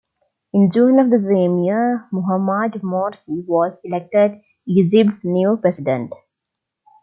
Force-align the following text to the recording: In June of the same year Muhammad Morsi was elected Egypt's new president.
In 0.51 0.71
June 0.71 0.97
of 0.97 1.11
the 1.11 1.21
same 1.21 1.59
year 1.59 2.07
Muhammad 2.11 2.81
Morsi 2.81 3.45
was 3.45 3.77
elected 3.83 4.41
Egypt's 4.67 5.23
new 5.23 5.57
president. 5.57 6.11